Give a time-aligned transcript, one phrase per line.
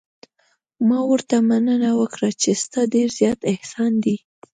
[0.87, 4.17] ما ورته مننه وکړه چې ستا ډېر زیات احسان دی.